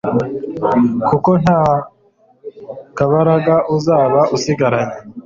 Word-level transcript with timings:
kuko 1.07 1.29
nta 1.43 1.59
kabaraga 2.97 3.55
uzaba 3.75 4.19
usigaranye 4.35 4.97